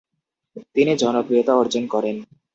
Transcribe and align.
তিনি 0.75 0.91
জনপ্রিয়তা 0.95 1.53
অর্জন 1.55 1.83
করেন। 1.87 2.15